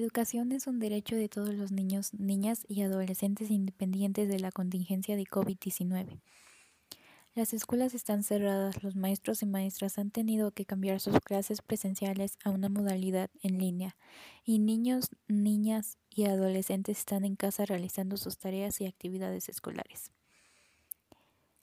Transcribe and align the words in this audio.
educación 0.00 0.52
es 0.52 0.66
un 0.66 0.78
derecho 0.78 1.14
de 1.14 1.28
todos 1.28 1.54
los 1.54 1.70
niños, 1.72 2.14
niñas 2.14 2.64
y 2.66 2.82
adolescentes 2.82 3.50
independientes 3.50 4.28
de 4.28 4.40
la 4.40 4.50
contingencia 4.50 5.16
de 5.16 5.24
COVID-19. 5.24 6.20
Las 7.34 7.54
escuelas 7.54 7.94
están 7.94 8.24
cerradas, 8.24 8.82
los 8.82 8.96
maestros 8.96 9.42
y 9.42 9.46
maestras 9.46 9.98
han 9.98 10.10
tenido 10.10 10.50
que 10.50 10.64
cambiar 10.64 10.98
sus 10.98 11.20
clases 11.20 11.62
presenciales 11.62 12.38
a 12.44 12.50
una 12.50 12.68
modalidad 12.68 13.30
en 13.42 13.58
línea, 13.58 13.96
y 14.44 14.58
niños, 14.58 15.10
niñas 15.28 15.96
y 16.10 16.24
adolescentes 16.24 16.98
están 16.98 17.24
en 17.24 17.36
casa 17.36 17.66
realizando 17.66 18.16
sus 18.16 18.36
tareas 18.36 18.80
y 18.80 18.86
actividades 18.86 19.48
escolares. 19.48 20.10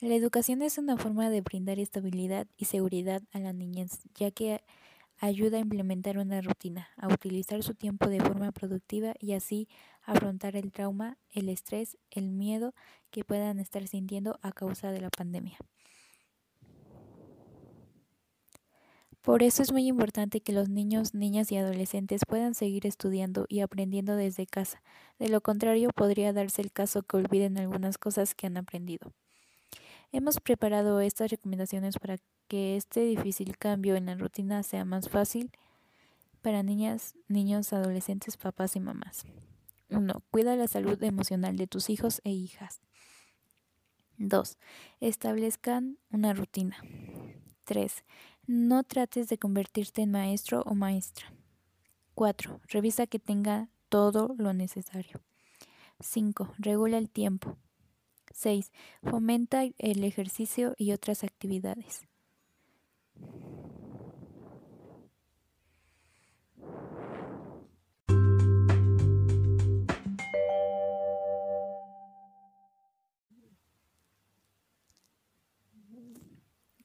La 0.00 0.14
educación 0.16 0.60
es 0.60 0.76
una 0.76 0.98
forma 0.98 1.30
de 1.30 1.40
brindar 1.40 1.78
estabilidad 1.78 2.46
y 2.58 2.66
seguridad 2.66 3.22
a 3.32 3.38
la 3.38 3.54
niñez, 3.54 4.00
ya 4.16 4.30
que 4.30 4.60
ayuda 5.24 5.56
a 5.58 5.60
implementar 5.60 6.18
una 6.18 6.40
rutina, 6.40 6.88
a 6.96 7.08
utilizar 7.08 7.62
su 7.62 7.74
tiempo 7.74 8.08
de 8.08 8.20
forma 8.20 8.52
productiva 8.52 9.14
y 9.18 9.32
así 9.32 9.68
afrontar 10.02 10.56
el 10.56 10.72
trauma, 10.72 11.18
el 11.30 11.48
estrés, 11.48 11.96
el 12.10 12.30
miedo 12.30 12.74
que 13.10 13.24
puedan 13.24 13.58
estar 13.58 13.86
sintiendo 13.88 14.38
a 14.42 14.52
causa 14.52 14.92
de 14.92 15.00
la 15.00 15.10
pandemia. 15.10 15.56
Por 19.22 19.42
eso 19.42 19.62
es 19.62 19.72
muy 19.72 19.86
importante 19.86 20.42
que 20.42 20.52
los 20.52 20.68
niños, 20.68 21.14
niñas 21.14 21.50
y 21.50 21.56
adolescentes 21.56 22.20
puedan 22.28 22.54
seguir 22.54 22.86
estudiando 22.86 23.46
y 23.48 23.60
aprendiendo 23.60 24.16
desde 24.16 24.46
casa. 24.46 24.82
De 25.18 25.30
lo 25.30 25.40
contrario, 25.40 25.88
podría 25.96 26.34
darse 26.34 26.60
el 26.60 26.72
caso 26.72 27.02
que 27.02 27.16
olviden 27.16 27.56
algunas 27.56 27.96
cosas 27.96 28.34
que 28.34 28.46
han 28.46 28.58
aprendido. 28.58 29.14
Hemos 30.16 30.38
preparado 30.38 31.00
estas 31.00 31.32
recomendaciones 31.32 31.98
para 31.98 32.18
que 32.46 32.76
este 32.76 33.00
difícil 33.00 33.58
cambio 33.58 33.96
en 33.96 34.06
la 34.06 34.14
rutina 34.14 34.62
sea 34.62 34.84
más 34.84 35.08
fácil 35.08 35.50
para 36.40 36.62
niñas, 36.62 37.16
niños, 37.26 37.72
adolescentes, 37.72 38.36
papás 38.36 38.76
y 38.76 38.80
mamás. 38.80 39.24
1. 39.90 40.22
Cuida 40.30 40.54
la 40.54 40.68
salud 40.68 41.02
emocional 41.02 41.56
de 41.56 41.66
tus 41.66 41.90
hijos 41.90 42.20
e 42.22 42.30
hijas. 42.30 42.80
2. 44.18 44.56
Establezcan 45.00 45.98
una 46.12 46.32
rutina. 46.32 46.76
3. 47.64 48.04
No 48.46 48.84
trates 48.84 49.28
de 49.28 49.38
convertirte 49.38 50.02
en 50.02 50.12
maestro 50.12 50.62
o 50.64 50.76
maestra. 50.76 51.32
4. 52.14 52.60
Revisa 52.68 53.08
que 53.08 53.18
tenga 53.18 53.68
todo 53.88 54.32
lo 54.38 54.52
necesario. 54.52 55.20
5. 55.98 56.54
Regula 56.58 56.98
el 56.98 57.10
tiempo. 57.10 57.58
6. 58.34 58.72
Fomenta 59.02 59.64
el 59.78 60.04
ejercicio 60.04 60.74
y 60.76 60.92
otras 60.92 61.24
actividades. 61.24 62.06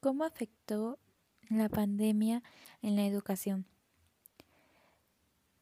¿Cómo 0.00 0.24
afectó 0.24 0.98
la 1.48 1.68
pandemia 1.68 2.42
en 2.82 2.94
la 2.94 3.04
educación? 3.04 3.66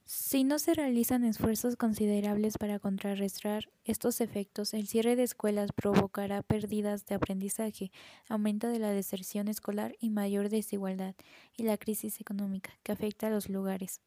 Si 0.08 0.44
no 0.44 0.60
se 0.60 0.72
realizan 0.72 1.24
esfuerzos 1.24 1.74
considerables 1.74 2.58
para 2.58 2.78
contrarrestar 2.78 3.68
estos 3.84 4.20
efectos, 4.20 4.72
el 4.72 4.86
cierre 4.86 5.16
de 5.16 5.24
escuelas 5.24 5.72
provocará 5.72 6.44
pérdidas 6.44 7.06
de 7.06 7.16
aprendizaje, 7.16 7.90
aumento 8.28 8.68
de 8.68 8.78
la 8.78 8.90
deserción 8.90 9.48
escolar 9.48 9.96
y 9.98 10.10
mayor 10.10 10.48
desigualdad, 10.48 11.16
y 11.56 11.64
la 11.64 11.76
crisis 11.76 12.20
económica 12.20 12.70
que 12.84 12.92
afecta 12.92 13.26
a 13.26 13.30
los 13.30 13.48
lugares. 13.48 14.00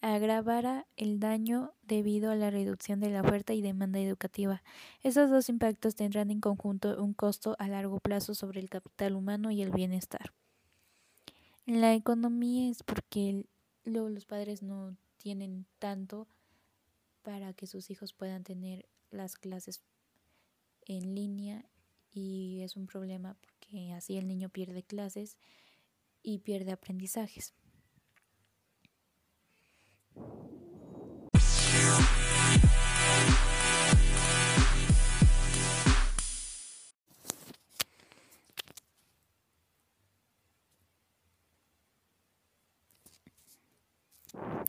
Agravará 0.00 0.88
el 0.96 1.20
daño 1.20 1.72
debido 1.82 2.32
a 2.32 2.36
la 2.36 2.50
reducción 2.50 2.98
de 2.98 3.10
la 3.10 3.20
oferta 3.20 3.54
y 3.54 3.62
demanda 3.62 4.00
educativa. 4.00 4.64
Esos 5.04 5.30
dos 5.30 5.48
impactos 5.48 5.94
tendrán 5.94 6.32
en 6.32 6.40
conjunto 6.40 7.00
un 7.00 7.14
costo 7.14 7.54
a 7.60 7.68
largo 7.68 8.00
plazo 8.00 8.34
sobre 8.34 8.58
el 8.58 8.68
capital 8.68 9.14
humano 9.14 9.52
y 9.52 9.62
el 9.62 9.70
bienestar. 9.70 10.32
En 11.64 11.80
la 11.80 11.94
economía 11.94 12.68
es 12.68 12.82
porque 12.82 13.44
luego 13.84 14.08
los 14.08 14.24
padres 14.24 14.64
no 14.64 14.96
tienen 15.18 15.66
tanto 15.78 16.26
para 17.22 17.52
que 17.52 17.66
sus 17.66 17.90
hijos 17.90 18.14
puedan 18.14 18.44
tener 18.44 18.88
las 19.10 19.36
clases 19.36 19.82
en 20.86 21.14
línea 21.14 21.68
y 22.10 22.62
es 22.62 22.76
un 22.76 22.86
problema 22.86 23.34
porque 23.34 23.92
así 23.92 24.16
el 24.16 24.26
niño 24.26 24.48
pierde 24.48 24.82
clases 24.82 25.36
y 26.22 26.38
pierde 26.38 26.72
aprendizajes. 26.72 27.54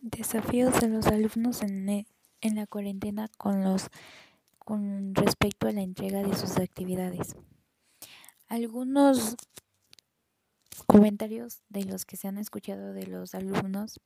Desafíos 0.02 0.80
de 0.82 0.90
los 0.90 1.08
alumnos 1.08 1.62
en, 1.62 1.90
e, 1.90 2.08
en 2.42 2.56
la 2.56 2.68
cuarentena 2.68 3.30
con 3.38 3.64
los 3.64 3.90
con 4.58 5.16
respecto 5.16 5.68
a 5.68 5.72
la 5.72 5.82
entrega 5.82 6.22
de 6.22 6.36
sus 6.36 6.58
actividades. 6.58 7.36
Algunos 8.48 9.36
comentarios 10.86 11.62
de 11.70 11.86
los 11.86 12.06
que 12.06 12.18
se 12.18 12.28
han 12.28 12.38
escuchado 12.38 12.94
de 12.94 13.08
los 13.08 13.34
alumnos 13.34 14.00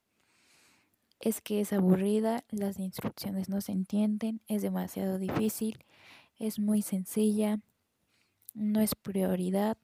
es 1.19 1.42
que 1.42 1.62
es 1.62 1.74
aburrida, 1.74 2.44
las 2.50 2.80
instrucciones 2.80 3.50
no 3.50 3.62
se 3.62 3.72
entienden, 3.72 4.42
es 4.47 4.62
demasiado 4.62 5.18
difícil, 5.19 5.84
es 6.38 6.59
muy 6.59 6.81
sencilla, 6.81 7.59
no 8.53 8.81
es 8.81 8.96
prioridad, 8.96 9.78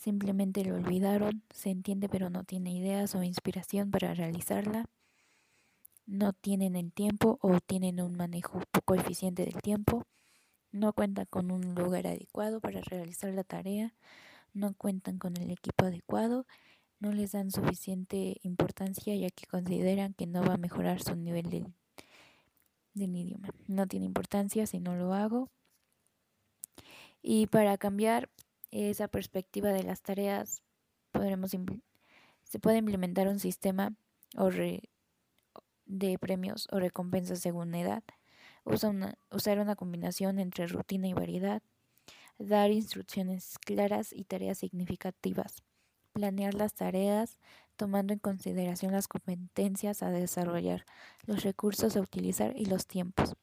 simplemente 0.00 0.64
lo 0.64 0.74
olvidaron, 0.74 1.44
se 1.54 1.70
entiende 1.70 2.08
pero 2.08 2.28
no 2.28 2.42
tiene 2.42 2.72
ideas 2.72 3.14
o 3.14 3.22
inspiración 3.22 3.92
para 3.92 4.14
realizarla 4.14 4.86
no 6.10 6.32
tienen 6.32 6.74
el 6.74 6.92
tiempo 6.92 7.38
o 7.40 7.60
tienen 7.60 8.00
un 8.00 8.16
manejo 8.16 8.60
poco 8.72 8.96
eficiente 8.96 9.44
del 9.44 9.62
tiempo, 9.62 10.06
no 10.72 10.92
cuentan 10.92 11.26
con 11.26 11.52
un 11.52 11.76
lugar 11.76 12.08
adecuado 12.08 12.60
para 12.60 12.80
realizar 12.80 13.32
la 13.32 13.44
tarea, 13.44 13.94
no 14.52 14.74
cuentan 14.74 15.18
con 15.18 15.36
el 15.36 15.52
equipo 15.52 15.84
adecuado, 15.84 16.46
no 16.98 17.12
les 17.12 17.32
dan 17.32 17.52
suficiente 17.52 18.38
importancia 18.42 19.14
ya 19.14 19.30
que 19.30 19.46
consideran 19.46 20.12
que 20.14 20.26
no 20.26 20.42
va 20.42 20.54
a 20.54 20.58
mejorar 20.58 21.00
su 21.00 21.14
nivel 21.14 21.48
de, 21.48 21.64
del 22.94 23.16
idioma. 23.16 23.50
No 23.68 23.86
tiene 23.86 24.06
importancia 24.06 24.66
si 24.66 24.80
no 24.80 24.96
lo 24.96 25.14
hago. 25.14 25.48
Y 27.22 27.46
para 27.46 27.78
cambiar 27.78 28.28
esa 28.70 29.08
perspectiva 29.08 29.70
de 29.72 29.82
las 29.82 30.02
tareas, 30.02 30.62
podremos 31.12 31.52
se 32.44 32.58
puede 32.58 32.78
implementar 32.78 33.28
un 33.28 33.38
sistema 33.38 33.94
o 34.36 34.50
de 35.86 36.18
premios 36.18 36.68
o 36.70 36.78
recompensas 36.78 37.40
según 37.40 37.74
edad, 37.74 38.02
usar 38.64 39.58
una 39.58 39.76
combinación 39.76 40.38
entre 40.38 40.66
rutina 40.66 41.08
y 41.08 41.14
variedad, 41.14 41.62
dar 42.38 42.70
instrucciones 42.70 43.58
claras 43.58 44.12
y 44.12 44.24
tareas 44.24 44.58
significativas, 44.58 45.62
planear 46.12 46.54
las 46.54 46.74
tareas 46.74 47.38
tomando 47.76 48.12
en 48.12 48.18
consideración 48.18 48.92
las 48.92 49.08
competencias 49.08 50.02
a 50.02 50.10
desarrollar, 50.10 50.84
los 51.24 51.42
recursos 51.42 51.96
a 51.96 52.00
utilizar 52.00 52.56
y 52.56 52.66
los 52.66 52.86
tiempos, 52.86 53.36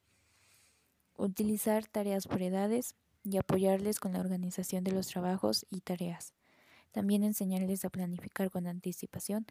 utilizar 1.16 1.86
tareas 1.86 2.26
por 2.26 2.42
edades 2.42 2.94
y 3.24 3.36
apoyarles 3.36 4.00
con 4.00 4.12
la 4.12 4.20
organización 4.20 4.84
de 4.84 4.92
los 4.92 5.08
trabajos 5.08 5.66
y 5.70 5.80
tareas. 5.80 6.34
También 6.92 7.22
enseñarles 7.22 7.84
a 7.84 7.90
planificar 7.90 8.50
con 8.50 8.66
anticipación 8.66 9.46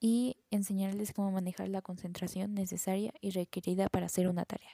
y 0.00 0.36
enseñarles 0.50 1.12
cómo 1.12 1.30
manejar 1.30 1.68
la 1.68 1.82
concentración 1.82 2.54
necesaria 2.54 3.12
y 3.20 3.30
requerida 3.30 3.88
para 3.88 4.06
hacer 4.06 4.28
una 4.28 4.44
tarea. 4.44 4.70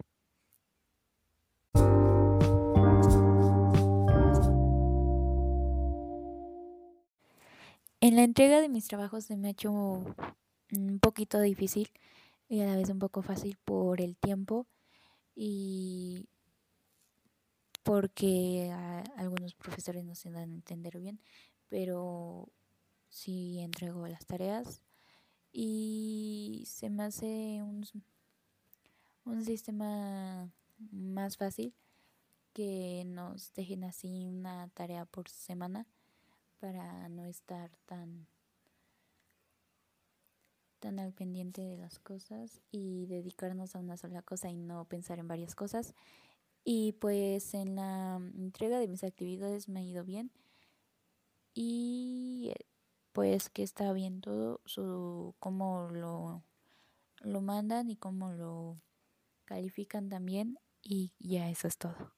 En 8.02 8.16
la 8.16 8.25
entrega 8.25 8.60
de 8.60 8.69
mis 8.69 8.88
trabajos 8.88 9.25
se 9.25 9.36
me 9.36 9.48
ha 9.48 9.50
hecho 9.50 9.70
un 9.70 10.98
poquito 11.00 11.40
difícil 11.40 11.90
y 12.48 12.60
a 12.60 12.66
la 12.66 12.76
vez 12.76 12.88
un 12.88 12.98
poco 12.98 13.22
fácil 13.22 13.58
por 13.64 14.00
el 14.00 14.16
tiempo 14.16 14.66
y 15.36 16.26
porque 17.90 18.72
algunos 19.16 19.56
profesores 19.56 20.04
no 20.04 20.14
se 20.14 20.31
dan 20.31 20.52
a 20.52 20.54
entender 20.54 20.96
bien, 20.96 21.19
pero 21.69 22.48
si 23.08 23.58
entrego 23.58 24.06
las 24.06 24.25
tareas 24.26 24.81
y 25.50 26.62
se 26.69 26.88
me 26.88 27.02
hace 27.02 27.64
un, 27.64 27.84
un 29.25 29.44
sistema 29.44 30.52
más 30.92 31.37
fácil 31.37 31.75
que 32.52 33.02
nos 33.06 33.52
dejen 33.54 33.82
así 33.82 34.25
una 34.25 34.69
tarea 34.69 35.04
por 35.04 35.28
semana 35.28 35.84
para 36.60 37.08
no 37.08 37.25
estar 37.25 37.72
tan 37.86 38.28
tan 40.78 41.00
al 41.00 41.12
pendiente 41.12 41.60
de 41.60 41.76
las 41.76 41.98
cosas 41.98 42.62
y 42.70 43.06
dedicarnos 43.06 43.75
a 43.75 43.81
una 43.81 43.96
sola 43.96 44.22
cosa 44.22 44.48
y 44.48 44.56
no 44.56 44.84
pensar 44.84 45.19
en 45.19 45.26
varias 45.26 45.56
cosas. 45.56 45.94
Y 46.64 46.92
pues 46.92 47.54
en 47.54 47.76
la 47.76 48.20
entrega 48.34 48.78
de 48.78 48.88
mis 48.88 49.04
actividades 49.04 49.68
me 49.68 49.80
ha 49.80 49.82
ido 49.82 50.04
bien. 50.04 50.30
Y 51.54 52.52
pues 53.12 53.50
que 53.50 53.62
está 53.62 53.92
bien 53.92 54.20
todo, 54.20 54.60
su 54.64 55.34
cómo 55.38 55.88
lo, 55.90 56.44
lo 57.20 57.40
mandan 57.40 57.90
y 57.90 57.96
cómo 57.96 58.30
lo 58.32 58.80
califican 59.44 60.08
también. 60.08 60.58
Y 60.82 61.12
ya 61.18 61.50
eso 61.50 61.68
es 61.68 61.76
todo. 61.76 62.14